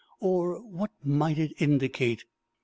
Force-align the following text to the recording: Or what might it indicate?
Or 0.19 0.59
what 0.63 0.89
might 1.03 1.37
it 1.37 1.53
indicate? 1.61 2.25